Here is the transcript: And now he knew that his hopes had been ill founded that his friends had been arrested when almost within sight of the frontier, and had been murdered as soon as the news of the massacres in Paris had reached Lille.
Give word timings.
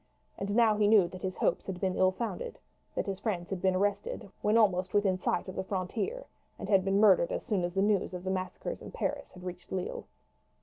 And 0.35 0.55
now 0.55 0.77
he 0.77 0.87
knew 0.87 1.07
that 1.09 1.21
his 1.21 1.35
hopes 1.35 1.67
had 1.67 1.79
been 1.79 1.95
ill 1.95 2.09
founded 2.11 2.57
that 2.95 3.05
his 3.05 3.19
friends 3.19 3.51
had 3.51 3.61
been 3.61 3.75
arrested 3.75 4.31
when 4.41 4.57
almost 4.57 4.95
within 4.95 5.19
sight 5.19 5.47
of 5.47 5.55
the 5.55 5.63
frontier, 5.63 6.25
and 6.57 6.67
had 6.67 6.83
been 6.83 6.99
murdered 6.99 7.31
as 7.31 7.43
soon 7.45 7.63
as 7.63 7.75
the 7.75 7.83
news 7.83 8.11
of 8.15 8.23
the 8.23 8.31
massacres 8.31 8.81
in 8.81 8.89
Paris 8.91 9.29
had 9.33 9.43
reached 9.43 9.71
Lille. 9.71 10.07